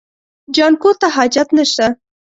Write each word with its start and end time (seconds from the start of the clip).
جانکو 0.55 0.91
ته 0.99 1.07
حاجت 1.15 1.47
نشته. 1.57 1.85